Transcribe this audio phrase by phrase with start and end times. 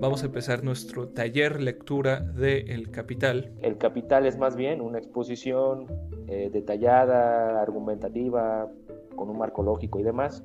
[0.00, 3.52] vamos a empezar nuestro taller lectura de El Capital.
[3.60, 5.86] El Capital es más bien una exposición
[6.26, 8.70] eh, detallada, argumentativa,
[9.14, 10.42] con un marco lógico y demás,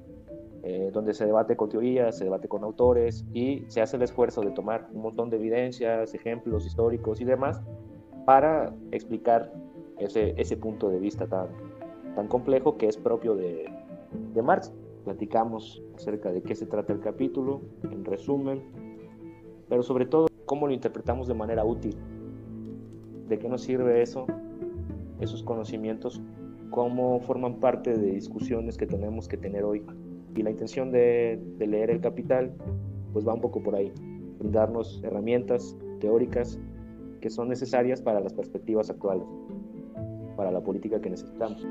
[0.63, 4.41] eh, donde se debate con teorías, se debate con autores y se hace el esfuerzo
[4.41, 7.61] de tomar un montón de evidencias, ejemplos históricos y demás
[8.25, 9.53] para explicar
[9.99, 11.47] ese, ese punto de vista tan,
[12.15, 13.71] tan complejo que es propio de,
[14.33, 14.73] de Marx.
[15.05, 18.84] Platicamos acerca de qué se trata el capítulo, en resumen,
[19.69, 21.95] pero sobre todo cómo lo interpretamos de manera útil.
[23.27, 24.25] ¿De qué nos sirve eso?
[25.19, 26.21] Esos conocimientos,
[26.69, 29.83] cómo forman parte de discusiones que tenemos que tener hoy.
[30.35, 32.51] Y la intención de, de leer El Capital,
[33.13, 33.91] pues va un poco por ahí,
[34.39, 36.59] brindarnos herramientas teóricas
[37.21, 39.25] que son necesarias para las perspectivas actuales,
[40.35, 41.65] para la política que necesitamos.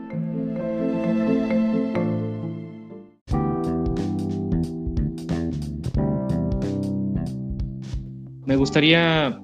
[8.54, 9.40] Me gustaría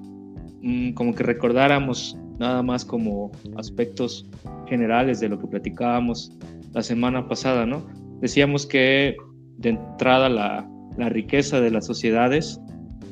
[0.61, 4.25] mm, como que recordáramos nada más como aspectos
[4.69, 6.31] generales de lo que platicábamos
[6.71, 7.85] la semana pasada, ¿no?
[8.21, 9.17] Decíamos que
[9.57, 10.65] de entrada la,
[10.97, 12.61] la riqueza de las sociedades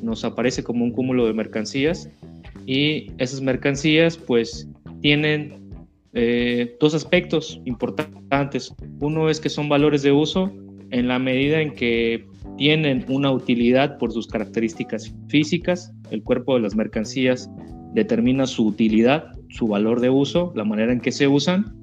[0.02, 2.08] nos aparece como un cúmulo de mercancías
[2.64, 4.70] y esas mercancías pues
[5.02, 5.70] tienen
[6.14, 8.74] eh, dos aspectos importantes.
[9.02, 10.50] Uno es que son valores de uso
[10.92, 12.26] en la medida en que
[12.60, 15.94] tienen una utilidad por sus características físicas.
[16.10, 17.50] El cuerpo de las mercancías
[17.94, 21.74] determina su utilidad, su valor de uso, la manera en que se usan.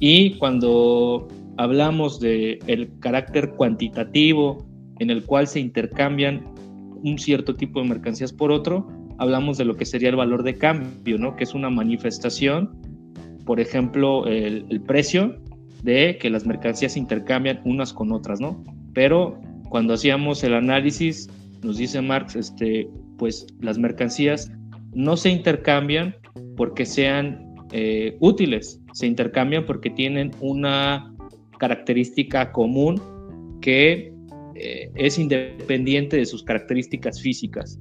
[0.00, 4.66] Y cuando hablamos de el carácter cuantitativo
[4.98, 6.44] en el cual se intercambian
[7.04, 10.58] un cierto tipo de mercancías por otro, hablamos de lo que sería el valor de
[10.58, 11.36] cambio, ¿no?
[11.36, 12.76] Que es una manifestación,
[13.44, 15.36] por ejemplo, el, precio
[15.84, 18.64] de que las mercancías se intercambian unas con otras, ¿no?
[18.92, 21.28] Pero cuando hacíamos el análisis,
[21.62, 24.50] nos dice Marx, este, pues las mercancías
[24.94, 26.14] no se intercambian
[26.56, 31.12] porque sean eh, útiles, se intercambian porque tienen una
[31.58, 33.00] característica común
[33.60, 34.12] que
[34.54, 37.78] eh, es independiente de sus características físicas.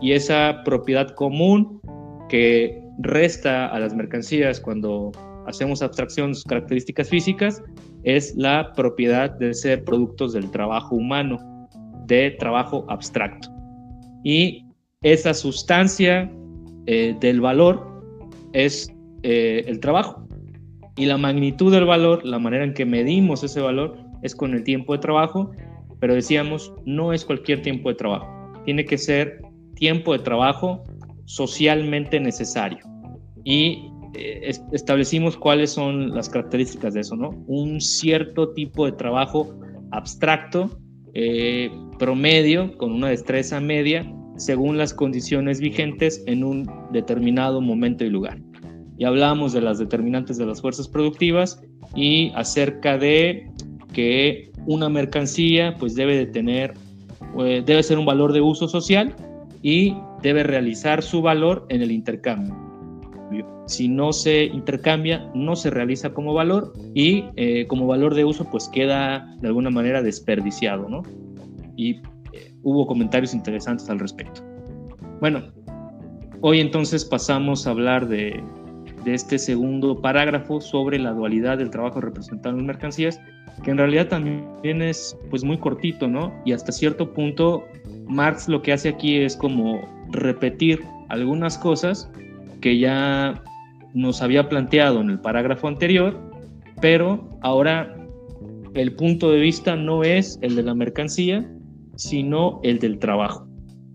[0.00, 1.80] Y esa propiedad común
[2.28, 5.12] que resta a las mercancías cuando
[5.46, 7.62] hacemos abstracción de sus características físicas,
[8.02, 11.38] es la propiedad de ser productos del trabajo humano,
[12.06, 13.48] de trabajo abstracto.
[14.24, 14.64] Y
[15.02, 16.30] esa sustancia
[16.86, 17.86] eh, del valor
[18.52, 18.92] es
[19.22, 20.26] eh, el trabajo.
[20.96, 24.64] Y la magnitud del valor, la manera en que medimos ese valor, es con el
[24.64, 25.52] tiempo de trabajo,
[26.00, 28.26] pero decíamos, no es cualquier tiempo de trabajo.
[28.64, 29.40] Tiene que ser
[29.74, 30.82] tiempo de trabajo
[31.24, 32.78] socialmente necesario.
[33.44, 37.30] Y eh, establecimos cuáles son las características de eso, ¿no?
[37.46, 39.54] Un cierto tipo de trabajo
[39.90, 40.78] abstracto,
[41.14, 48.10] eh, promedio, con una destreza media, según las condiciones vigentes en un determinado momento y
[48.10, 48.38] lugar.
[48.96, 51.60] Y hablamos de las determinantes de las fuerzas productivas
[51.94, 53.50] y acerca de
[53.92, 56.74] que una mercancía pues debe de tener,
[57.40, 59.14] eh, debe ser un valor de uso social
[59.62, 62.67] y debe realizar su valor en el intercambio
[63.68, 68.48] si no se intercambia, no se realiza como valor y eh, como valor de uso
[68.50, 71.02] pues queda de alguna manera desperdiciado, ¿no?
[71.76, 71.96] Y
[72.32, 74.42] eh, hubo comentarios interesantes al respecto.
[75.20, 75.42] Bueno,
[76.40, 78.42] hoy entonces pasamos a hablar de,
[79.04, 83.20] de este segundo parágrafo sobre la dualidad del trabajo representado en mercancías,
[83.64, 86.32] que en realidad también es pues muy cortito, ¿no?
[86.46, 87.64] Y hasta cierto punto
[88.06, 92.10] Marx lo que hace aquí es como repetir algunas cosas
[92.62, 93.42] que ya
[93.94, 96.18] nos había planteado en el parágrafo anterior,
[96.80, 97.94] pero ahora
[98.74, 101.50] el punto de vista no es el de la mercancía,
[101.96, 103.46] sino el del trabajo.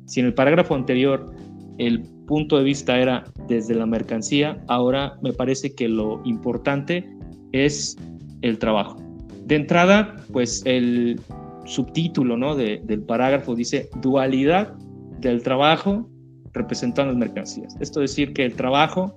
[0.06, 1.32] Si en el parágrafo anterior
[1.78, 7.10] el punto de vista era desde la mercancía, ahora me parece que lo importante
[7.52, 7.98] es
[8.42, 8.98] el trabajo.
[9.46, 11.20] De entrada, pues el
[11.66, 12.56] subtítulo ¿no?
[12.56, 14.74] del parágrafo dice dualidad
[15.20, 16.10] del trabajo
[16.54, 17.76] representando las mercancías.
[17.80, 19.16] Esto es decir que el trabajo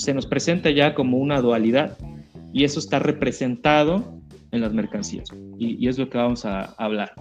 [0.00, 1.98] se nos presenta ya como una dualidad
[2.54, 4.14] y eso está representado
[4.50, 7.12] en las mercancías y, es lo que vamos a, hablar.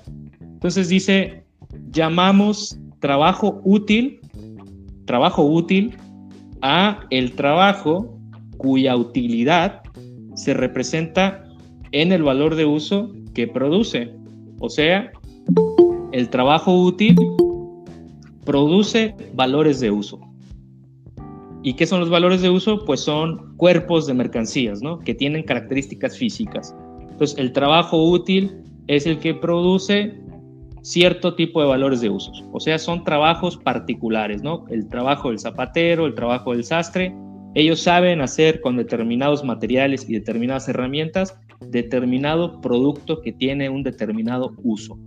[0.41, 1.43] Entonces dice,
[1.91, 4.21] llamamos trabajo útil,
[5.05, 5.97] trabajo útil
[6.61, 8.17] a el trabajo
[8.57, 9.81] cuya utilidad
[10.35, 11.43] se representa
[11.91, 14.13] en el valor de uso que produce.
[14.61, 15.11] O sea,
[16.13, 17.17] el trabajo útil
[18.45, 20.28] produce valores de uso.
[21.61, 22.85] ¿Y qué son los valores de uso?
[22.85, 24.99] Pues son cuerpos de mercancías, ¿no?
[24.99, 26.75] Que tienen características físicas.
[27.09, 30.17] Entonces, el trabajo útil es el que produce
[30.81, 32.43] cierto tipo de valores de usos.
[32.53, 34.65] O sea, son trabajos particulares, ¿no?
[34.69, 37.13] El trabajo del zapatero, el trabajo del sastre.
[37.55, 44.53] Ellos saben hacer con determinados materiales y determinadas herramientas determinado producto que tiene un determinado
[44.63, 44.97] uso.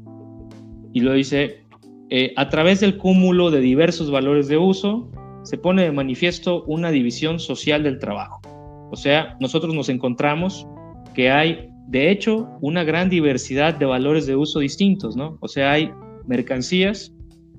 [0.93, 1.62] Y lo dice,
[2.10, 5.10] eh, a través del cúmulo de diversos valores de uso,
[5.42, 8.40] se pone de manifiesto una división social del trabajo.
[8.90, 10.66] O sea, nosotros nos encontramos
[11.14, 15.38] que hay, de hecho, una gran diversidad de valores de uso distintos, ¿no?
[15.40, 15.90] O sea, hay
[16.26, 17.12] mercancías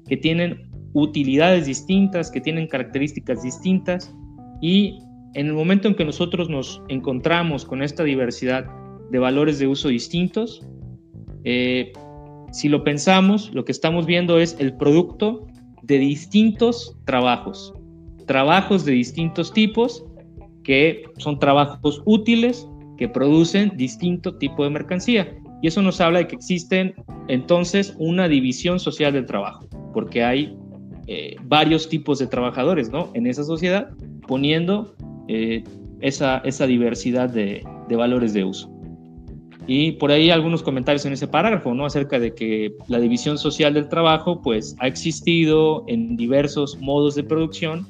[0.07, 4.13] que tienen utilidades distintas, que tienen características distintas
[4.61, 4.99] y
[5.33, 8.65] en el momento en que nosotros nos encontramos con esta diversidad
[9.09, 10.61] de valores de uso distintos,
[11.43, 11.91] eh,
[12.51, 15.47] si lo pensamos, lo que estamos viendo es el producto
[15.83, 17.73] de distintos trabajos,
[18.25, 20.03] trabajos de distintos tipos
[20.63, 25.35] que son trabajos útiles que producen distinto tipo de mercancía.
[25.61, 26.93] Y eso nos habla de que existen
[27.27, 30.57] entonces una división social del trabajo, porque hay
[31.07, 33.09] eh, varios tipos de trabajadores ¿no?
[33.13, 33.89] en esa sociedad,
[34.27, 34.95] poniendo
[35.27, 35.63] eh,
[35.99, 38.72] esa, esa, diversidad de, de valores de uso.
[39.65, 41.85] Y por ahí algunos comentarios en ese parágrafo, ¿no?
[41.85, 47.23] Acerca de que la división social del trabajo, pues, ha existido en diversos modos de
[47.23, 47.87] producción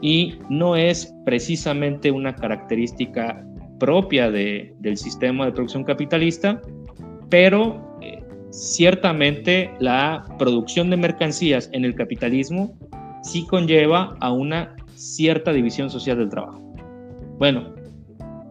[0.00, 3.44] y no es precisamente una característica
[3.80, 6.60] propia de, del sistema de producción capitalista,
[7.28, 12.76] pero eh, ciertamente la producción de mercancías en el capitalismo
[13.22, 16.60] sí conlleva a una cierta división social del trabajo.
[17.38, 17.74] Bueno,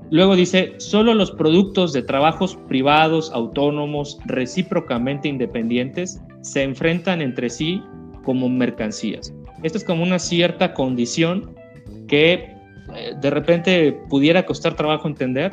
[0.10, 7.82] Luego dice, solo los productos de trabajos privados, autónomos, recíprocamente independientes, se enfrentan entre sí
[8.24, 9.34] como mercancías.
[9.64, 11.56] Esto es como una cierta condición
[12.08, 12.34] que
[12.96, 15.52] eh, de repente pudiera costar trabajo entender,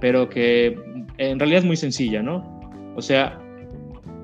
[0.00, 0.78] pero que
[1.18, 2.42] en realidad es muy sencilla, ¿no?
[2.96, 3.38] O sea,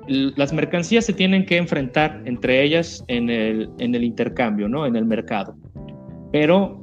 [0.09, 4.87] las mercancías se tienen que enfrentar entre ellas en el, en el intercambio, ¿no?
[4.87, 5.55] En el mercado.
[6.33, 6.83] Pero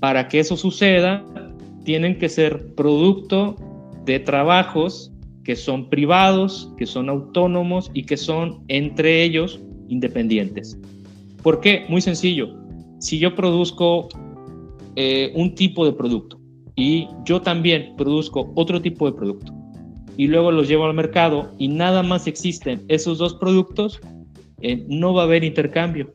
[0.00, 1.24] para que eso suceda,
[1.84, 3.56] tienen que ser producto
[4.04, 5.12] de trabajos
[5.44, 10.78] que son privados, que son autónomos y que son entre ellos independientes.
[11.42, 11.84] ¿Por qué?
[11.88, 12.54] Muy sencillo.
[12.98, 14.08] Si yo produzco
[14.94, 16.38] eh, un tipo de producto
[16.76, 19.52] y yo también produzco otro tipo de producto
[20.16, 24.00] y luego los llevo al mercado y nada más existen esos dos productos,
[24.60, 26.14] eh, no va a haber intercambio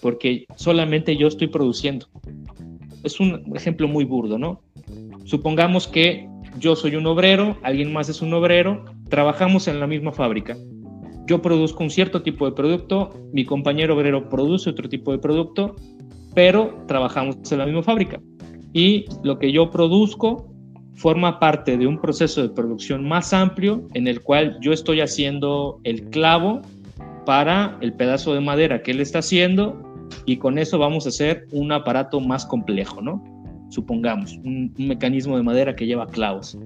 [0.00, 2.06] porque solamente yo estoy produciendo.
[3.02, 4.62] Es un ejemplo muy burdo, ¿no?
[5.30, 6.28] Supongamos que
[6.58, 10.56] yo soy un obrero, alguien más es un obrero, trabajamos en la misma fábrica.
[11.28, 15.76] Yo produzco un cierto tipo de producto, mi compañero obrero produce otro tipo de producto,
[16.34, 18.20] pero trabajamos en la misma fábrica.
[18.72, 20.52] Y lo que yo produzco
[20.96, 25.78] forma parte de un proceso de producción más amplio en el cual yo estoy haciendo
[25.84, 26.60] el clavo
[27.24, 29.80] para el pedazo de madera que él está haciendo
[30.26, 33.39] y con eso vamos a hacer un aparato más complejo, ¿no?
[33.70, 36.58] Supongamos, un, mecanismo de madera que lleva clavos.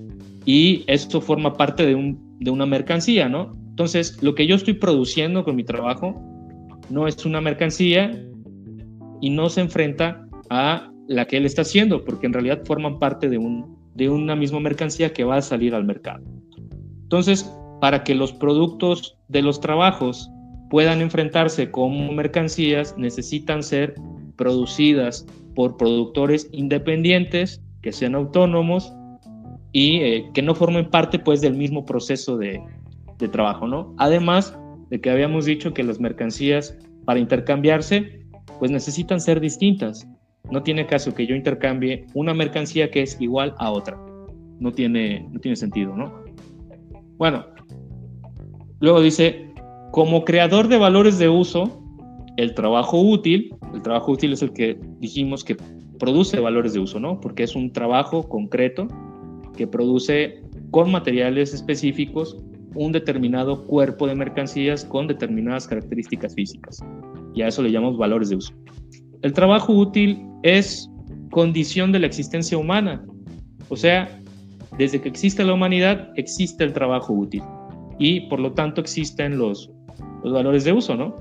[0.44, 3.56] Y esto forma parte de, un, de una mercancía, ¿no?
[3.70, 6.20] Entonces, lo que yo estoy produciendo con mi trabajo
[6.90, 8.10] no es una mercancía
[9.20, 13.28] y no se enfrenta a la que él está haciendo, porque en realidad forman parte
[13.28, 16.24] de, un, de una misma mercancía que va a salir al mercado.
[17.02, 17.50] Entonces,
[17.80, 20.30] para que los productos de los trabajos
[20.70, 23.94] puedan enfrentarse como mercancías, necesitan ser
[24.36, 28.92] producidas por productores independientes, que sean autónomos
[29.72, 32.60] y eh, que no formen parte pues del mismo proceso de,
[33.18, 33.94] de trabajo, ¿no?
[33.98, 34.56] Además
[34.90, 38.24] de que habíamos dicho que las mercancías para intercambiarse
[38.58, 40.06] pues necesitan ser distintas.
[40.50, 43.98] No tiene caso que yo intercambie una mercancía que es igual a otra.
[44.60, 46.12] No tiene, no tiene sentido, ¿no?
[47.16, 47.46] Bueno,
[48.80, 49.52] luego dice,
[49.90, 51.83] como creador de valores de uso,
[52.36, 55.56] el trabajo útil, el trabajo útil es el que dijimos que
[55.98, 57.20] produce valores de uso, ¿no?
[57.20, 58.88] Porque es un trabajo concreto
[59.56, 62.36] que produce con materiales específicos
[62.74, 66.84] un determinado cuerpo de mercancías con determinadas características físicas.
[67.34, 68.52] Y a eso le llamamos valores de uso.
[69.22, 70.90] El trabajo útil es
[71.30, 73.04] condición de la existencia humana.
[73.68, 74.20] O sea,
[74.76, 77.42] desde que existe la humanidad, existe el trabajo útil.
[77.98, 79.70] Y por lo tanto existen los,
[80.24, 81.16] los valores de uso, ¿no?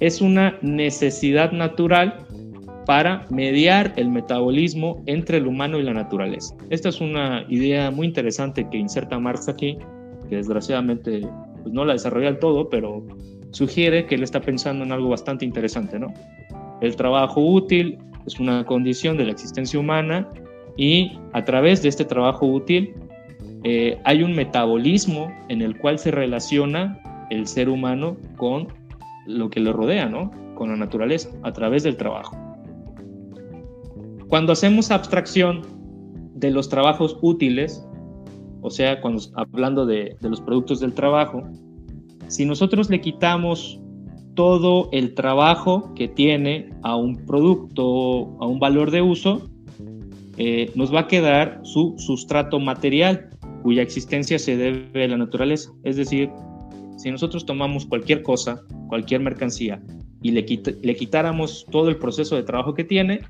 [0.00, 2.26] Es una necesidad natural
[2.86, 6.54] para mediar el metabolismo entre el humano y la naturaleza.
[6.70, 9.76] Esta es una idea muy interesante que inserta Marx aquí,
[10.30, 11.20] que desgraciadamente
[11.62, 13.04] pues, no la desarrolla del todo, pero
[13.50, 16.14] sugiere que él está pensando en algo bastante interesante, ¿no?
[16.80, 20.28] El trabajo útil es una condición de la existencia humana
[20.76, 22.94] y a través de este trabajo útil
[23.64, 26.98] eh, hay un metabolismo en el cual se relaciona
[27.30, 28.68] el ser humano con
[29.28, 30.30] lo que le rodea, ¿no?
[30.54, 32.36] Con la naturaleza, a través del trabajo.
[34.28, 35.62] Cuando hacemos abstracción
[36.34, 37.86] de los trabajos útiles,
[38.62, 41.42] o sea, cuando hablando de, los productos del trabajo,
[42.26, 43.80] si nosotros le quitamos
[44.34, 49.48] todo el trabajo que tiene a un producto, a un valor de uso,
[50.36, 53.30] eh, nos va a quedar su sustrato material,
[53.62, 55.72] cuya existencia se debe a la naturaleza.
[55.82, 56.30] Es decir,
[56.98, 59.82] si nosotros tomamos cualquier cosa, cualquier mercancía,
[60.20, 60.44] y le,
[60.82, 63.20] le quitáramos todo el proceso de trabajo que tiene,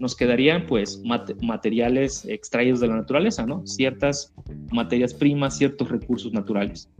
[0.00, 1.02] nos quedarían pues
[1.42, 3.66] materiales extraídos de la naturaleza, ¿no?
[3.66, 4.34] Ciertas
[4.72, 6.90] materias primas, ciertos recursos naturales.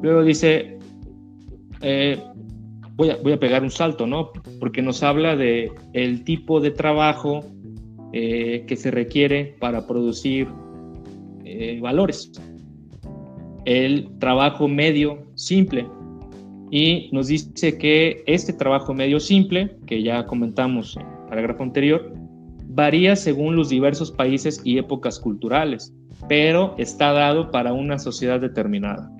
[0.00, 0.78] Luego dice,
[1.80, 2.22] eh,
[2.92, 4.30] voy, a, voy, a, pegar un salto, ¿no?
[4.60, 7.40] Porque nos habla de el tipo de trabajo
[8.12, 10.46] eh, que se requiere para producir
[11.44, 12.30] eh, valores.
[13.64, 15.86] El trabajo medio simple.
[16.70, 22.12] Y nos dice que este trabajo medio simple, que ya comentamos en el parágrafo anterior,
[22.68, 25.94] varía según los diversos países y épocas culturales,
[26.28, 29.10] pero está dado para una sociedad determinada.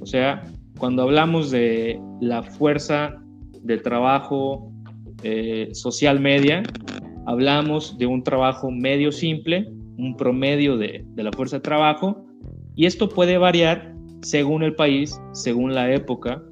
[0.00, 0.44] O sea,
[0.78, 3.20] cuando hablamos de la fuerza
[3.62, 4.72] de trabajo
[5.22, 6.62] eh, social media,
[7.26, 12.24] hablamos de un trabajo medio simple, un promedio de, de, la fuerza de trabajo,
[12.74, 13.91] y esto puede variar
[14.22, 16.42] según el país, según la época,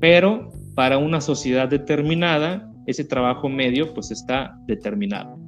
[0.00, 5.38] pero para una sociedad determinada, ese trabajo medio pues está determinado.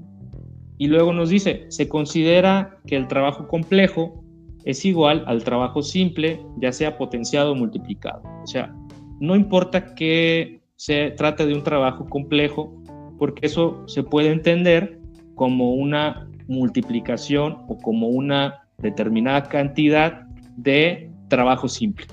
[0.78, 4.22] Y luego nos dice, se considera que el trabajo complejo
[4.64, 8.22] es igual al trabajo simple, ya sea potenciado o multiplicado.
[8.42, 8.74] O sea,
[9.20, 12.74] no importa que se trate de un trabajo complejo,
[13.18, 15.00] porque eso se puede entender
[15.34, 22.06] como una multiplicación o como una determinada cantidad de trabajo simple.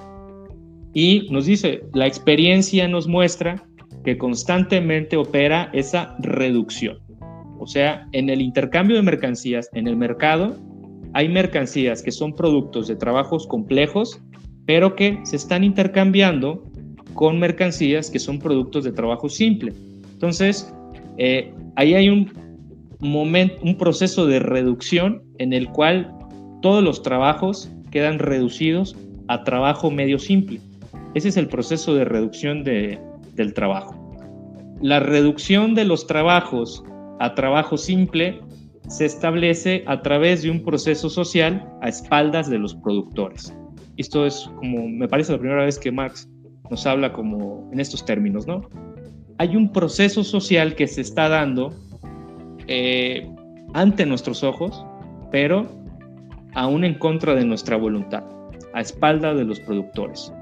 [0.93, 3.63] Y nos dice, la experiencia nos muestra
[4.03, 6.99] que constantemente opera esa reducción.
[7.59, 10.55] O sea, en el intercambio de mercancías, en el mercado,
[11.13, 14.19] hay mercancías que son productos de trabajos complejos,
[14.65, 16.63] pero que se están intercambiando
[17.13, 19.73] con mercancías que son productos de trabajo simple.
[20.13, 20.73] Entonces,
[21.17, 22.31] eh, ahí hay un
[22.99, 26.11] momento, un proceso de reducción en el cual
[26.61, 28.97] todos los trabajos quedan reducidos
[29.27, 30.59] a trabajo medio simple.
[31.13, 32.99] Ese es el proceso de reducción de,
[33.35, 33.95] del trabajo.
[34.81, 36.83] La reducción de los trabajos
[37.19, 38.41] a trabajo simple
[38.87, 43.55] se establece a través de un proceso social a espaldas de los productores.
[43.97, 46.27] Esto es como, me parece la primera vez que Marx
[46.71, 48.67] nos habla como en estos términos, ¿no?
[49.37, 51.71] Hay un proceso social que se está dando
[52.67, 53.29] eh,
[53.75, 54.83] ante nuestros ojos,
[55.31, 55.82] pero
[56.53, 58.23] aún en contra de nuestra voluntad,
[58.73, 60.33] a espalda de los productores.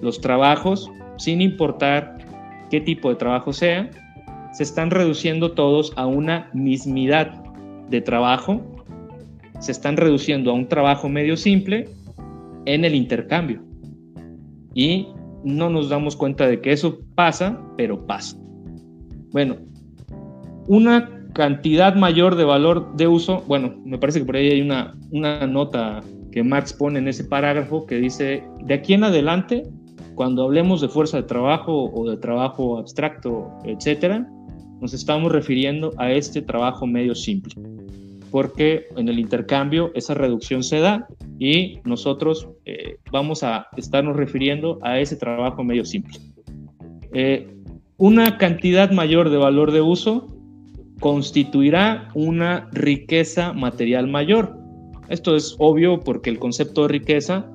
[0.00, 2.18] Los trabajos, sin importar
[2.70, 3.90] qué tipo de trabajo sea,
[4.52, 7.32] se están reduciendo todos a una mismidad
[7.88, 8.62] de trabajo
[9.60, 11.88] se están reduciendo a un trabajo medio simple
[12.64, 13.62] en el intercambio.
[14.74, 15.08] Y
[15.44, 18.36] no nos damos cuenta de que eso pasa, pero pasa.
[19.32, 19.56] Bueno,
[20.66, 24.96] una cantidad mayor de valor de uso, bueno, me parece que por ahí hay una,
[25.12, 26.00] una nota
[26.32, 29.62] que Marx pone en ese parágrafo que dice, de aquí en adelante,
[30.16, 34.28] cuando hablemos de fuerza de trabajo o de trabajo abstracto, etcétera,
[34.80, 37.54] nos estamos refiriendo a este trabajo medio simple
[38.32, 41.06] porque en el intercambio esa reducción se da
[41.38, 46.18] y nosotros eh, vamos a estarnos refiriendo a ese trabajo medio simple.
[47.14, 47.48] Eh,
[47.96, 50.37] una cantidad mayor de valor de uso
[51.00, 54.56] constituirá una riqueza material mayor.
[55.08, 57.46] Esto es obvio porque el concepto de riqueza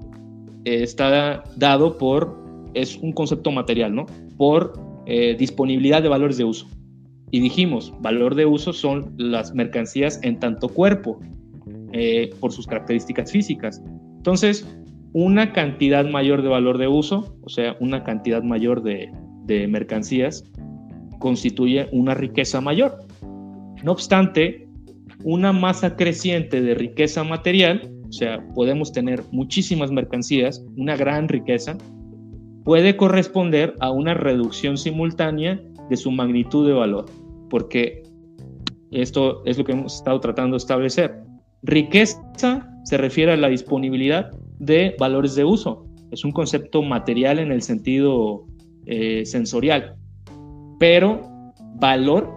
[0.65, 2.37] eh, está dado por,
[2.73, 4.05] es un concepto material, ¿no?
[4.37, 4.81] Por
[5.37, 6.65] disponibilidad de valores de uso.
[7.29, 11.19] Y dijimos, valor de uso son las mercancías en tanto cuerpo,
[11.95, 13.79] eh, por sus características físicas.
[14.17, 14.67] Entonces,
[15.13, 20.43] una cantidad mayor de valor de uso, o sea, una cantidad mayor de mercancías,
[21.19, 22.99] constituye una riqueza mayor.
[23.83, 24.67] No obstante,
[25.23, 31.77] una masa creciente de riqueza material, o sea, podemos tener muchísimas mercancías, una gran riqueza,
[32.63, 37.05] puede corresponder a una reducción simultánea de su magnitud de valor
[37.53, 38.01] porque
[38.89, 41.23] esto es lo que hemos estado tratando de establecer.
[41.61, 45.85] Riqueza se refiere a la disponibilidad de valores de uso.
[46.09, 48.47] Es un concepto material en el sentido
[48.87, 49.95] eh, sensorial,
[50.79, 51.21] pero
[51.75, 52.27] valor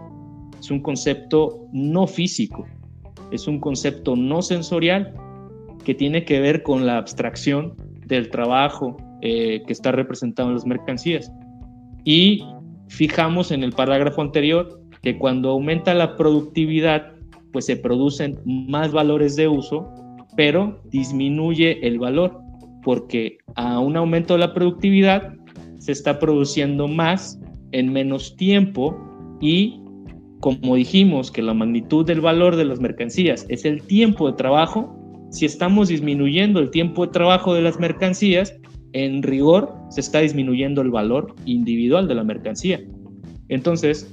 [0.67, 2.67] es un concepto no físico,
[3.31, 5.15] es un concepto no sensorial
[5.85, 10.67] que tiene que ver con la abstracción del trabajo, eh, que está representado en las
[10.67, 11.31] mercancías.
[12.05, 12.45] Y
[12.89, 17.13] fijamos en el parágrafo anterior que cuando aumenta la productividad,
[17.53, 19.89] pues se producen más valores de uso,
[20.37, 22.41] pero disminuye el valor,
[22.83, 25.33] porque a un aumento de la productividad
[25.79, 27.39] se está produciendo más
[27.71, 28.99] en menos tiempo
[29.41, 29.81] y
[30.47, 34.97] como dijimos que la magnitud del valor de las mercancías es el tiempo de trabajo,
[35.33, 38.55] si estamos disminuyendo el tiempo de trabajo de las mercancías,
[38.93, 42.81] en rigor se está disminuyendo el valor individual de la mercancía.
[43.49, 44.09] Entonces,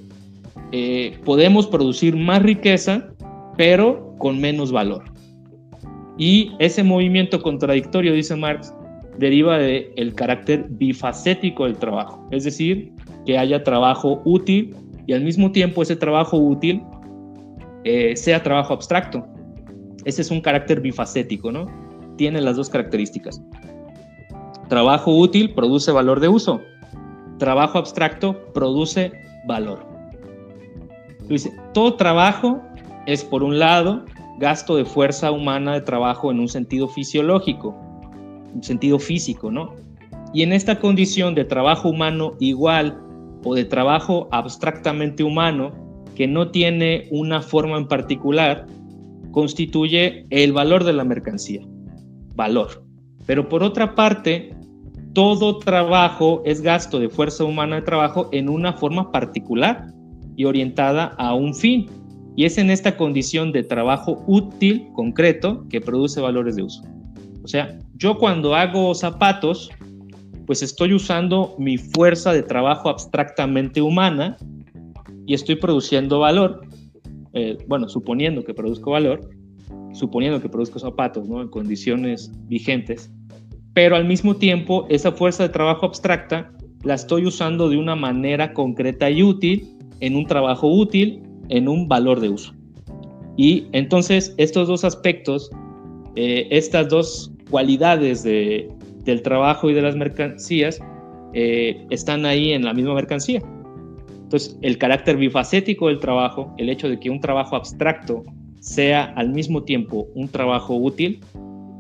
[0.72, 3.14] eh, podemos producir más riqueza,
[3.56, 5.04] pero con menos valor.
[6.18, 8.74] Y ese movimiento contradictorio, dice Marx,
[9.20, 12.92] deriva del el carácter bifacético del trabajo, es decir,
[13.28, 14.76] que haya trabajo útil
[15.06, 16.84] y al mismo tiempo ese trabajo útil
[17.84, 19.26] eh, sea trabajo abstracto.
[20.06, 21.66] Ese es un carácter bifacético, ¿no?
[22.18, 23.42] Tiene las dos características.
[24.70, 26.62] Trabajo útil produce valor de uso.
[27.38, 29.12] Trabajo abstracto produce
[29.46, 29.86] valor.
[31.28, 32.62] Dice, todo trabajo
[33.06, 34.06] es, por un lado,
[34.40, 37.76] gasto de fuerza humana de trabajo en un sentido fisiológico,
[38.54, 39.74] un sentido físico, ¿no?
[40.34, 43.00] Y en esta condición de trabajo humano igual
[43.44, 45.72] o de trabajo abstractamente humano,
[46.16, 48.66] que no tiene una forma en particular,
[49.32, 51.62] constituye el valor de la mercancía.
[52.36, 52.84] Valor.
[53.26, 54.56] Pero por otra parte,
[55.14, 59.88] todo trabajo es gasto de fuerza humana de trabajo en una forma particular
[60.36, 61.88] y orientada a un fin.
[62.36, 66.84] Y es en esta condición de trabajo útil, concreto, que produce valores de uso.
[67.44, 69.70] O sea, yo cuando hago zapatos,
[70.46, 74.38] pues estoy usando mi fuerza de trabajo abstractamente humana
[75.26, 76.62] y estoy produciendo valor.
[77.34, 79.30] Eh, bueno, suponiendo que produzco valor,
[79.94, 81.42] suponiendo que produzco zapatos, ¿no?
[81.42, 83.10] En condiciones vigentes
[83.74, 86.52] pero al mismo tiempo esa fuerza de trabajo abstracta
[86.84, 89.68] la estoy usando de una manera concreta y útil,
[90.00, 92.54] en un trabajo útil, en un valor de uso.
[93.38, 95.50] Y entonces estos dos aspectos,
[96.16, 98.24] eh, estas dos cualidades
[99.04, 100.80] del trabajo y de las mercancías,
[101.34, 103.42] eh, están ahí en la misma mercancía.
[104.24, 108.24] Entonces, el carácter bifacético del trabajo, el hecho de que un trabajo abstracto
[108.60, 111.20] sea al mismo tiempo un trabajo útil,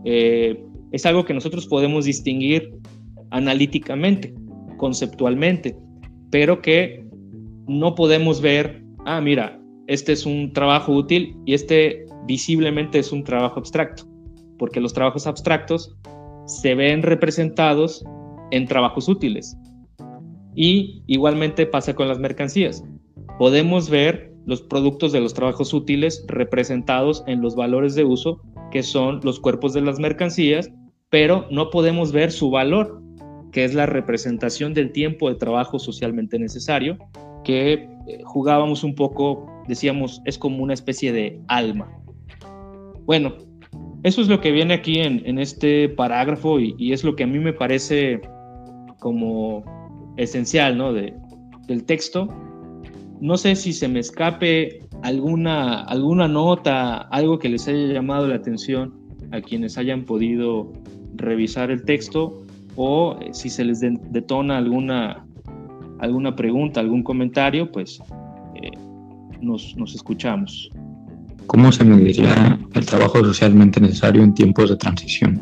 [0.05, 2.75] eh, es algo que nosotros podemos distinguir
[3.31, 4.33] analíticamente,
[4.77, 5.75] conceptualmente,
[6.29, 7.03] pero que
[7.67, 13.23] no podemos ver, ah, mira, este es un trabajo útil y este visiblemente es un
[13.23, 14.03] trabajo abstracto,
[14.59, 15.95] porque los trabajos abstractos
[16.45, 18.03] se ven representados
[18.51, 19.57] en trabajos útiles.
[20.55, 22.83] Y igualmente pasa con las mercancías.
[23.39, 28.83] Podemos ver los productos de los trabajos útiles representados en los valores de uso, que
[28.83, 30.69] son los cuerpos de las mercancías
[31.13, 32.99] pero no podemos ver su valor,
[33.51, 36.97] que es la representación del tiempo de trabajo socialmente necesario,
[37.43, 41.87] que eh, jugábamos un poco, decíamos, es como una especie de alma.
[43.05, 43.35] Bueno,
[44.03, 47.39] eso es lo que viene aquí en, este parágrafo y, es lo que a mí
[47.39, 48.19] me parece
[48.99, 49.63] como
[50.17, 50.91] esencial ¿no?
[50.91, 51.13] de,
[51.67, 52.27] del texto.
[53.21, 58.35] No sé si se me escape alguna, alguna nota, algo que les haya llamado la
[58.35, 58.93] atención
[59.31, 60.73] a quienes hayan podido
[61.15, 62.43] revisar el texto
[62.75, 65.25] o eh, si se les detona alguna,
[65.99, 68.01] alguna pregunta, algún comentario, pues
[68.61, 68.71] eh,
[69.39, 70.69] nos escuchamos.
[71.47, 75.41] ¿Cómo se mediría el trabajo socialmente necesario en tiempos de transición?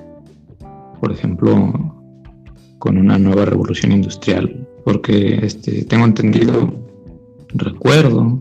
[1.00, 1.96] Por ejemplo,
[2.80, 4.68] con una nueva revolución industrial.
[4.84, 6.74] Porque este, tengo entendido,
[7.54, 8.40] recuerdo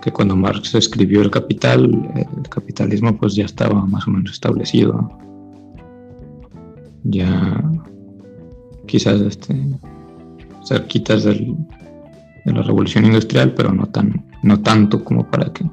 [0.00, 5.10] que cuando Marx escribió El Capital, el capitalismo pues ya estaba más o menos establecido
[7.10, 7.62] ya
[8.86, 9.54] quizás este,
[10.64, 11.54] cerquitas de
[12.44, 15.64] la revolución industrial, pero no, tan, no tanto como para que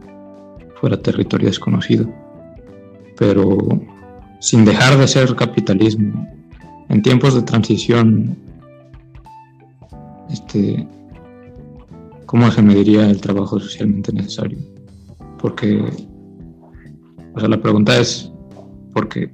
[0.79, 2.11] fuera territorio desconocido.
[3.17, 3.57] Pero
[4.39, 6.27] sin dejar de ser capitalismo,
[6.89, 8.37] en tiempos de transición,
[10.29, 10.87] este,
[12.25, 14.59] ¿cómo se mediría el trabajo socialmente necesario?
[15.39, 15.83] Porque,
[17.33, 18.31] o sea, la pregunta es,
[18.93, 19.31] porque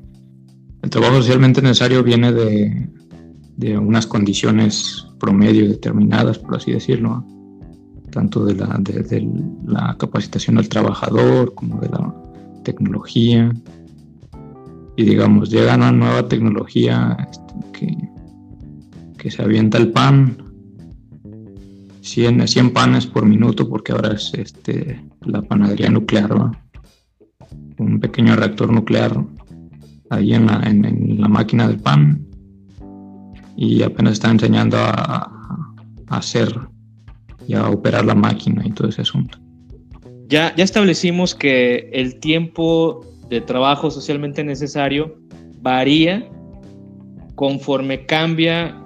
[0.81, 2.89] el trabajo socialmente necesario viene de,
[3.77, 7.23] unas condiciones promedio determinadas, por así decirlo,
[8.11, 9.27] tanto de la, de,
[9.65, 12.13] la capacitación del trabajador como de la
[12.63, 13.51] tecnología.
[14.95, 17.97] Y digamos, llega una nueva tecnología este,
[19.17, 20.37] que, se avienta el pan,
[22.01, 26.51] 100, 100, panes por minuto, porque ahora es este, la panadería nuclear,
[27.77, 29.23] un pequeño reactor nuclear
[30.11, 32.27] ahí en la, en, la máquina del pan.
[33.55, 35.37] Y apenas está enseñando a,
[36.09, 36.59] hacer
[37.47, 39.37] y a operar la máquina y todo ese asunto.
[40.27, 45.17] Ya, ya establecimos que el tiempo de trabajo socialmente necesario
[45.61, 46.29] varía
[47.35, 48.77] conforme cambia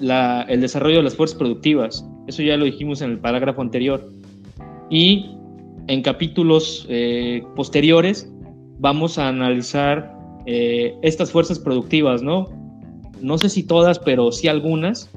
[0.00, 2.04] el desarrollo de las fuerzas productivas.
[2.26, 4.10] Eso ya lo dijimos en el parágrafo anterior.
[4.88, 5.30] Y
[5.86, 8.32] en capítulos eh, posteriores
[8.78, 12.46] vamos a analizar eh, estas fuerzas productivas, ¿no?
[13.20, 15.10] No sé si todas, pero sí algunas.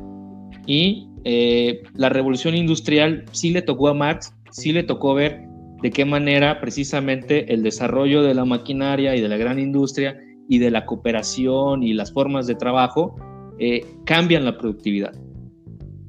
[0.68, 5.42] Y eh, la revolución industrial sí le tocó a Marx, sí le tocó ver
[5.82, 10.58] de qué manera precisamente el desarrollo de la maquinaria y de la gran industria y
[10.58, 13.16] de la cooperación y las formas de trabajo
[13.60, 15.14] eh, cambian la productividad.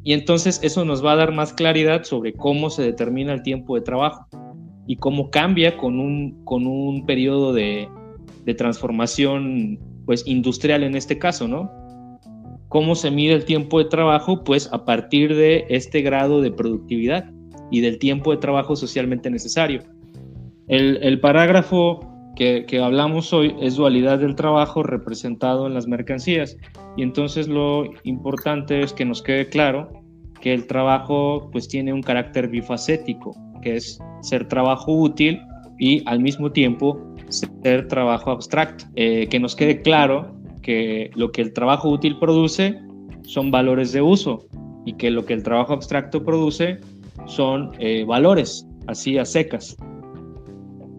[0.03, 3.74] Y entonces eso nos va a dar más claridad sobre cómo se determina el tiempo
[3.74, 4.27] de trabajo
[4.87, 7.88] y cómo cambia con un, con un periodo de,
[8.44, 11.84] de transformación pues industrial en este caso, ¿no?
[12.75, 14.43] ¿Cómo se mide el tiempo de trabajo?
[14.43, 17.31] Pues a partir de este grado de productividad
[17.71, 19.85] y del tiempo de trabajo socialmente necesario.
[20.67, 22.01] El, el parágrafo
[22.35, 26.57] que, hablamos hoy es dualidad del trabajo representado en las mercancías.
[26.97, 29.93] Y entonces lo importante es que nos quede claro
[30.41, 35.41] que el trabajo pues tiene un carácter bifacético, que es ser trabajo útil
[35.79, 38.87] y al mismo tiempo ser trabajo abstracto.
[38.97, 40.34] Eh, que nos quede claro
[40.64, 42.81] que lo que el trabajo útil produce
[43.22, 44.46] son valores de uso
[44.85, 46.81] y que lo que el trabajo abstracto produce
[47.27, 49.77] son eh, valores, así a secas.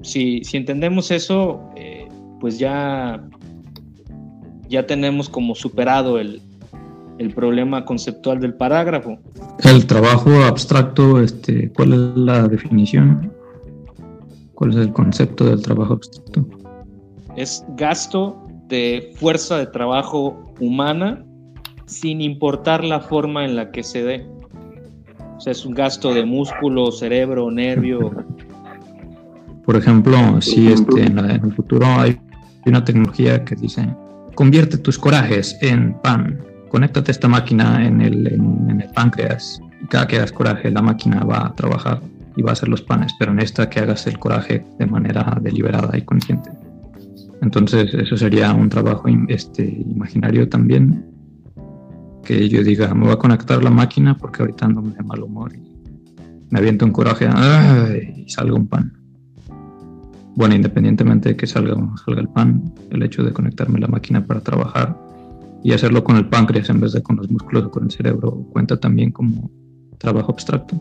[0.01, 2.08] Si, si entendemos eso, eh,
[2.39, 3.28] pues ya,
[4.69, 6.41] ya tenemos como superado el,
[7.17, 9.17] el problema conceptual del parágrafo.
[9.63, 13.32] El trabajo abstracto, este, ¿cuál es la definición?
[14.54, 16.45] ¿Cuál es el concepto del trabajo abstracto?
[17.36, 21.23] Es gasto de fuerza de trabajo humana
[21.86, 24.28] sin importar la forma en la que se dé.
[25.38, 28.12] O sea, es un gasto de músculo, cerebro, nervio.
[29.65, 32.19] Por ejemplo, si este, en, el futuro hay
[32.65, 33.88] una tecnología que dice,
[34.34, 40.08] convierte tus corajes en pan, conéctate esta máquina en el, en el páncreas y cada
[40.08, 42.01] que hagas coraje la máquina va a trabajar
[42.36, 45.38] y va a hacer los panes, pero en esta que hagas el coraje de manera
[45.41, 46.51] deliberada y consciente.
[47.41, 51.06] Entonces eso sería un trabajo este, imaginario también,
[52.24, 55.54] que yo diga, me voy a conectar la máquina porque ahorita ando de mal humor
[55.56, 55.76] y
[56.50, 57.28] me aviento un coraje
[58.17, 58.93] y salga un pan.
[60.36, 64.26] Bueno, independientemente de que salga o salga el pan, el hecho de conectarme la máquina
[64.26, 64.98] para trabajar
[65.63, 68.45] y hacerlo con el páncreas en vez de con los músculos o con el cerebro
[68.52, 69.50] cuenta también como
[69.98, 70.76] trabajo abstracto.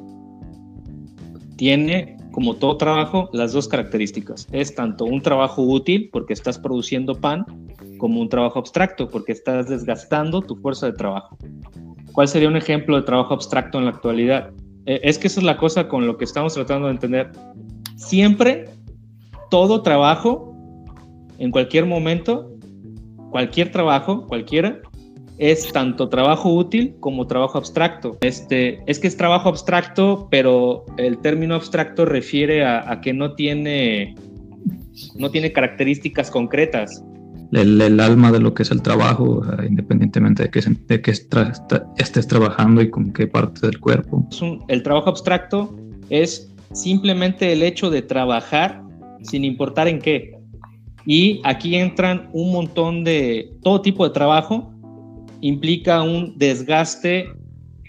[1.57, 4.49] Tiene como todo trabajo, las dos características.
[4.51, 7.47] Es tanto un trabajo útil, porque estás produciendo pan,
[7.97, 11.38] como un trabajo abstracto, porque estás desgastando tu fuerza de trabajo.
[12.12, 14.51] ¿Cuál sería un ejemplo de trabajo abstracto en la actualidad?
[14.87, 17.31] Eh, es que esa es la cosa con lo que estamos tratando de entender.
[17.94, 18.64] Siempre,
[19.49, 20.57] todo trabajo,
[21.38, 22.51] en cualquier momento,
[23.31, 24.81] cualquier trabajo, cualquiera,
[25.38, 28.18] es tanto trabajo útil como trabajo abstracto.
[28.20, 34.14] Este, es que es trabajo abstracto, pero el término abstracto refiere a, que no tiene,
[35.16, 37.03] no tiene características concretas.
[37.53, 42.83] El, alma de lo que es el trabajo, independientemente de que, de que estés trabajando
[42.83, 44.27] y con qué parte del cuerpo.
[44.68, 45.77] el trabajo abstracto
[46.11, 48.83] es simplemente el hecho de trabajar
[49.23, 50.33] sin importar en qué.
[51.07, 54.74] Y aquí entran un montón de todo tipo de trabajo
[55.45, 57.31] implica un desgaste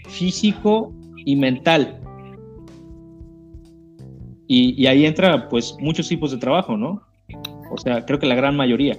[0.08, 0.92] físico
[1.24, 1.98] y mental.
[4.46, 7.00] Y, ahí entra pues muchos tipos de trabajo, ¿no?
[7.70, 8.98] O sea, creo que la gran mayoría.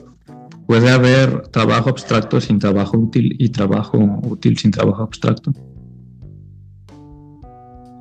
[0.66, 5.52] ¿Puede haber trabajo abstracto sin trabajo útil y trabajo útil sin trabajo abstracto?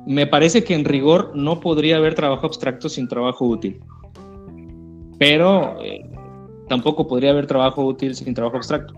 [0.07, 3.79] Me parece que en rigor no podría haber trabajo abstracto sin trabajo útil.
[5.19, 6.01] Pero eh,
[6.67, 8.95] tampoco podría haber trabajo útil sin trabajo abstracto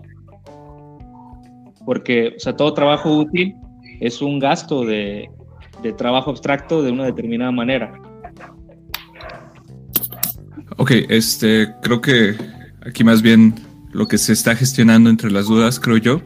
[1.84, 3.54] porque, o sea, todo trabajo útil
[4.00, 5.30] es un gasto de,
[5.96, 7.92] trabajo abstracto de una determinada manera.
[10.76, 12.34] Ok, este, creo que
[12.86, 13.54] aquí más bien
[13.92, 16.22] lo que se está gestionando entre las dudas, creo yo,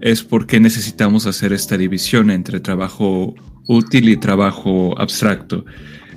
[0.00, 3.34] es por qué necesitamos hacer esta división entre trabajo
[3.66, 5.64] útil y trabajo abstracto.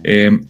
[0.04, 0.46] Em,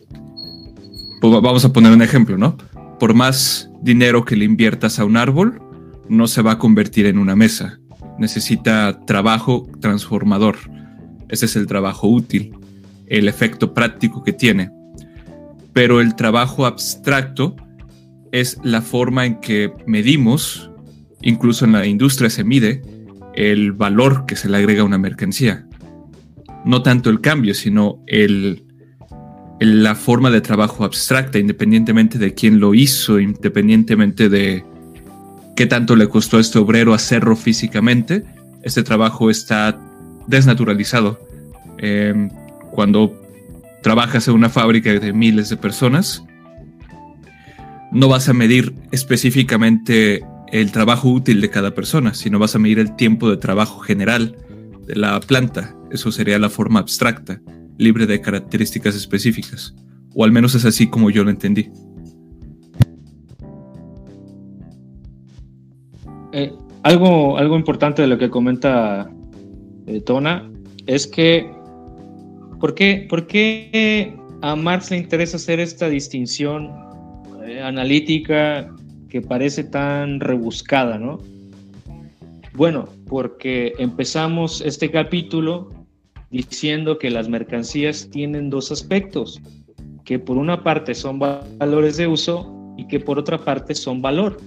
[1.21, 2.58] pues vamos a poner un ejemplo, ¿no?
[2.99, 5.62] Por más dinero que le inviertas a un árbol,
[6.10, 7.79] no se va a convertir en una mesa
[8.20, 10.58] necesita trabajo transformador.
[11.30, 12.54] Ese es el trabajo útil,
[13.08, 14.72] el efecto práctico que tiene.
[15.74, 17.56] Pero el trabajo abstracto
[18.32, 20.72] es la forma en que medimos,
[21.22, 22.82] incluso en la industria se mide,
[23.36, 25.66] el valor que se le agrega a una mercancía.
[26.66, 28.64] No tanto el cambio, sino el,
[29.60, 34.64] la forma de trabajo abstracta, independientemente de quién lo hizo, independientemente de
[35.60, 38.24] qué tanto le costó a este obrero hacerlo físicamente,
[38.63, 39.78] este trabajo está
[40.26, 41.19] desnaturalizado.
[41.80, 42.30] Em,
[42.72, 43.22] cuando
[43.84, 46.24] trabajas en una fábrica de miles de personas,
[47.91, 52.80] no vas a medir específicamente el trabajo útil de cada persona, sino vas a medir
[52.80, 54.38] el tiempo de trabajo general
[54.88, 55.76] de la planta.
[55.91, 57.41] Eso sería la forma abstracta,
[57.78, 59.76] libre de características específicas.
[60.15, 61.69] O al menos es así como yo lo entendí.
[66.32, 69.10] Eh, algo, algo importante de lo que comenta
[69.88, 70.50] eh, Tona
[70.86, 71.50] es que
[72.60, 76.72] ¿por qué, ¿por qué a Marx le interesa hacer esta distinción
[77.45, 78.74] eh, analítica
[79.10, 81.19] que parece tan rebuscada, ¿no?
[82.54, 85.72] Bueno, porque empezamos este capítulo
[86.30, 89.41] diciendo que las mercancías tienen dos aspectos,
[90.06, 94.38] que por una parte son valores de uso y que por otra parte son valor,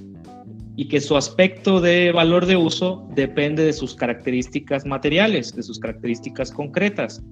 [0.76, 5.78] y que su aspecto de valor de uso depende de sus características materiales, de sus
[5.78, 7.22] características concretas,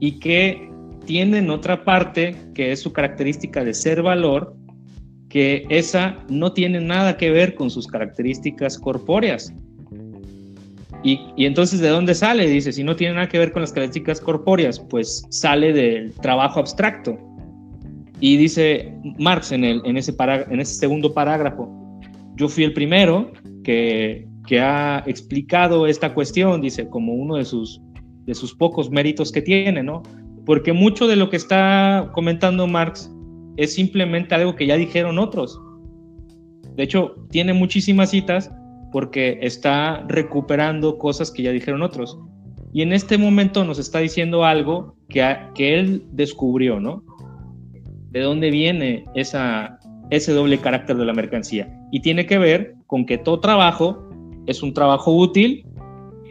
[0.00, 0.68] y que
[1.06, 4.54] tienen otra parte que es su característica de ser valor,
[5.28, 9.52] que esa no tiene nada que ver con sus características corpóreas.
[11.04, 12.46] Y, entonces, ¿de dónde sale?
[12.48, 16.58] Dice, si no tiene nada que ver con las características corpóreas, pues sale del trabajo
[16.58, 17.16] abstracto.
[18.20, 21.87] Y dice Marx en, ese, en ese segundo parágrafo,
[22.38, 23.32] yo fui el primero
[23.64, 27.82] que, que ha explicado esta cuestión, dice, como uno de sus,
[28.24, 30.02] de sus pocos méritos que tiene, ¿no?
[30.46, 33.12] Porque mucho de lo que está comentando Marx
[33.56, 35.60] es simplemente algo que ya dijeron otros.
[36.76, 38.50] De hecho, tiene muchísimas citas
[38.92, 42.18] porque está recuperando cosas que ya dijeron otros.
[42.72, 47.02] Y en este momento nos está diciendo algo que, que él descubrió, ¿no?
[48.10, 49.78] De dónde viene esa,
[50.10, 51.68] ese doble carácter de la mercancía.
[51.90, 54.08] Y tiene que ver con que todo trabajo
[54.46, 55.66] es un trabajo útil,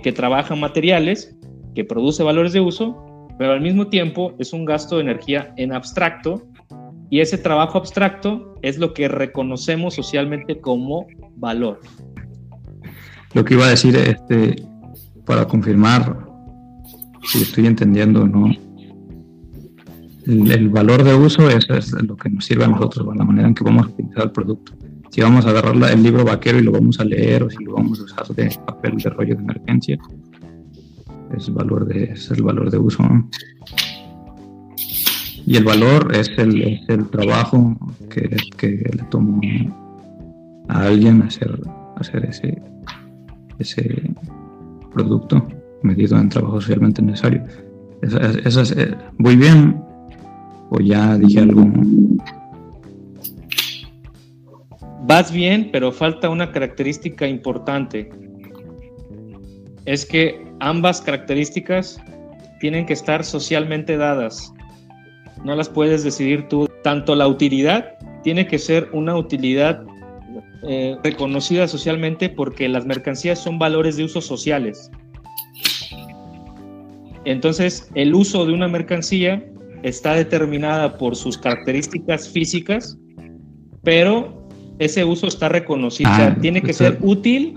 [0.03, 1.35] que trabaja materiales,
[1.75, 5.73] que produce valores de uso, pero al mismo tiempo es un gasto de energía en
[5.73, 6.43] abstracto
[7.09, 11.79] y ese trabajo abstracto es lo que reconocemos socialmente como valor.
[13.33, 14.63] Lo que iba a decir, este,
[15.25, 16.25] para confirmar
[17.23, 18.51] si estoy entendiendo no,
[20.27, 23.55] el, valor de uso es, es, lo que nos sirve a nosotros, la manera en
[23.55, 24.73] que vamos a utilizar el producto.
[25.09, 27.73] Si vamos a agarrar el libro vaquero y lo vamos a leer o si lo
[27.73, 29.97] vamos a usar de papel de rollo de emergencia,
[31.35, 33.03] es, valor de, es el valor de uso.
[33.03, 33.29] ¿no?
[35.45, 37.77] Y el valor es el, el trabajo
[38.09, 39.39] que, que, le tomó
[40.67, 41.57] a alguien hacer,
[41.95, 42.61] hacer ese,
[43.59, 44.13] ese
[44.93, 45.47] producto
[45.83, 47.45] medido en trabajo socialmente necesario.
[48.01, 49.86] Esa, es, eh, ¿Voy bien?
[50.69, 51.65] ¿O ya dije algo?
[55.03, 58.09] Vas bien, pero falta una característica importante.
[59.85, 62.01] Es que ambas características
[62.59, 64.53] tienen que estar socialmente dadas
[65.43, 66.69] no las puedes decidir tú.
[66.83, 69.83] Tanto la utilidad tiene que ser una utilidad
[70.67, 74.91] eh, reconocida socialmente porque las mercancías son valores de uso sociales.
[77.25, 79.43] Entonces, el uso de una mercancía
[79.87, 82.97] está determinada por sus características físicas,
[83.83, 84.47] pero
[84.79, 86.09] ese uso está reconocido.
[86.11, 87.55] Ah, tiene que ser útil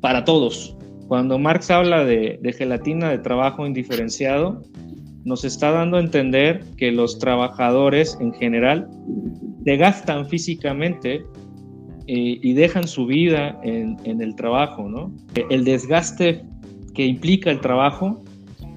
[0.00, 0.76] para todos.
[1.08, 4.62] Cuando Marx habla de, de gelatina de trabajo indiferenciado,
[5.24, 8.88] nos está dando a entender que los trabajadores en general
[9.64, 11.24] gastan físicamente
[12.06, 15.12] eh, y dejan su vida en, el trabajo, ¿no?
[15.48, 16.42] El desgaste
[16.94, 18.24] que implica el trabajo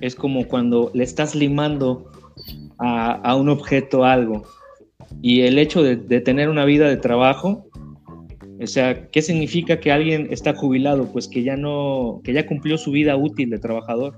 [0.03, 2.11] es como cuando le estás limando
[2.77, 4.43] a, un objeto algo.
[5.21, 7.65] Y el hecho de, tener una vida de trabajo,
[8.61, 11.09] o sea, ¿qué significa que alguien está jubilado?
[11.09, 14.17] Pues que ya no, que ya cumplió su vida útil de trabajador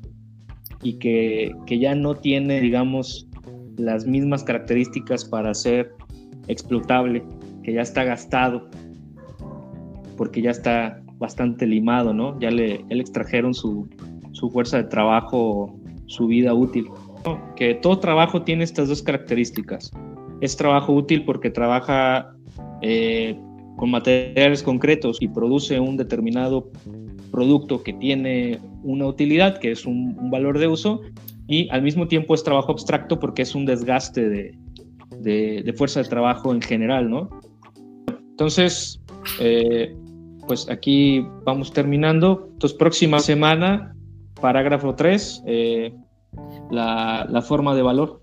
[0.81, 3.27] y que, que ya no tiene, digamos,
[3.77, 5.91] las mismas características para ser
[6.47, 7.23] explotable,
[7.61, 8.71] que ya está gastado,
[10.17, 12.39] porque ya está bastante limado, ¿no?
[12.39, 13.87] Ya le, extrajeron su,
[14.35, 16.87] su, fuerza de trabajo, su vida útil.
[17.55, 19.91] Que todo trabajo tiene estas dos características.
[20.41, 22.35] Es trabajo útil porque trabaja
[22.81, 23.39] eh,
[23.77, 26.69] con materiales concretos y produce un determinado
[27.31, 31.01] producto que tiene una utilidad, que es un, valor de uso,
[31.47, 34.57] y al mismo tiempo es trabajo abstracto porque es un desgaste de,
[35.21, 37.29] de, fuerza de trabajo en general, ¿no?
[38.31, 39.01] Entonces,
[39.39, 39.95] eh,
[40.47, 42.49] pues aquí vamos terminando.
[42.53, 43.94] Entonces, próxima semana,
[44.45, 45.91] parágrafo 3, eh,
[46.69, 48.21] la, la forma de valor.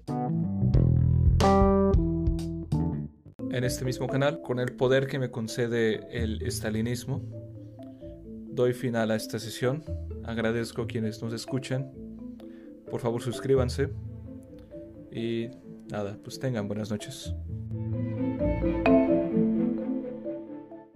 [3.51, 7.23] En este mismo canal, con el poder que me concede el estalinismo,
[8.53, 9.83] doy final a esta sesión.
[10.25, 11.91] Agradezco a quienes nos escuchan.
[12.89, 13.89] Por favor, suscríbanse.
[15.11, 15.49] Y
[15.91, 17.35] nada, pues tengan buenas noches.